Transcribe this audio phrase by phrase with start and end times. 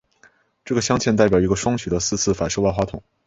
[0.65, 3.03] 这个镶嵌代表一个双曲的四次反射万花筒。